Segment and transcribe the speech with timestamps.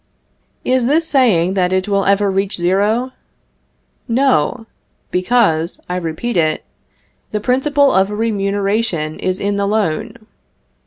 [0.65, 3.11] Is this saying that it will ever reach zero?
[4.07, 4.65] No;
[5.11, 6.65] because, I repeat it,
[7.29, 10.25] the principle of a remuneration is in the loan.